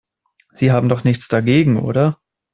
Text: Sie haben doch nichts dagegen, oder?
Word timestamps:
Sie 0.51 0.71
haben 0.71 0.89
doch 0.89 1.03
nichts 1.03 1.27
dagegen, 1.27 1.79
oder? 1.79 2.19